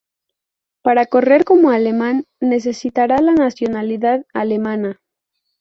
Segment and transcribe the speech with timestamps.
[0.81, 4.99] Para correr como alemán, necesitará la nacionalidad alemana.